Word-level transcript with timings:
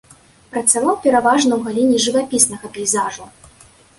Працаваў 0.53 0.95
пераважна 1.03 1.53
ў 1.59 1.59
галіне 1.67 1.97
жывапіснага 2.05 2.65
пейзажу. 2.79 3.29